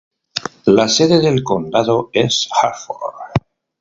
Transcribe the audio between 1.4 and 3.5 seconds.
condado es Hertford.